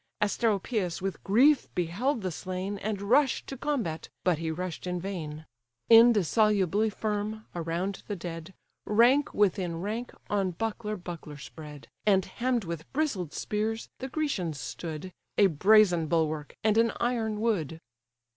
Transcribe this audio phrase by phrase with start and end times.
[0.19, 5.45] Asteropeus with grief beheld the slain, And rush'd to combat, but he rush'd in vain:
[5.91, 12.91] Indissolubly firm, around the dead, Rank within rank, on buckler buckler spread, And hemm'd with
[12.93, 17.79] bristled spears, the Grecians stood, A brazen bulwark, and an iron wood.